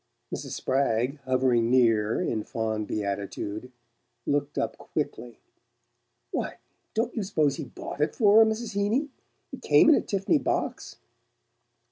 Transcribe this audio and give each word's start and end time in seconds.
Mrs. 0.33 0.53
Spragg, 0.53 1.19
hovering 1.25 1.69
near 1.69 2.19
in 2.23 2.43
fond 2.43 2.87
beatitude, 2.87 3.71
looked 4.25 4.57
up 4.57 4.75
quickly. 4.75 5.37
"Why, 6.31 6.57
don't 6.95 7.15
you 7.15 7.21
s'pose 7.21 7.57
he 7.57 7.65
BOUGHT 7.65 8.01
it 8.01 8.15
for 8.15 8.39
her, 8.39 8.45
Mrs. 8.49 8.73
Heeny? 8.75 9.09
It 9.51 9.61
came 9.61 9.89
in 9.89 9.93
a 9.95 10.01
Tiff'ny 10.01 10.39
box." 10.43 10.97